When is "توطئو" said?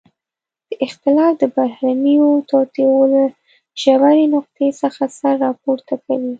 2.49-2.95